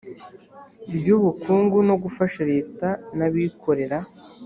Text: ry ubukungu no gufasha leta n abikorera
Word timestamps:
ry 0.95 1.07
ubukungu 1.17 1.77
no 1.87 1.95
gufasha 2.03 2.39
leta 2.51 2.87
n 3.17 3.19
abikorera 3.27 3.97